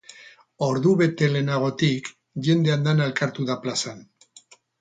Ordubete 0.67 1.27
lehenagotik, 1.35 2.09
jende 2.49 2.75
andana 2.77 3.09
elkartu 3.11 3.49
da 3.51 3.63
plazan. 3.67 4.05